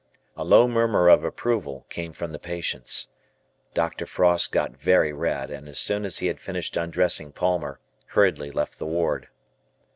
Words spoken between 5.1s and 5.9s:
red and as